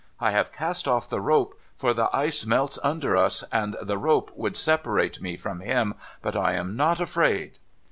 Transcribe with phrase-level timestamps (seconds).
[0.19, 4.31] I have cast off the rope, for the ice melts under us, and the rope
[4.35, 5.93] would separate me from him;
[6.23, 7.59] but I am not afraid.'